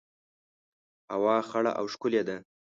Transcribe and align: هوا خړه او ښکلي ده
هوا 1.13 1.37
خړه 1.49 1.71
او 1.79 1.85
ښکلي 1.93 2.21
ده 2.27 2.37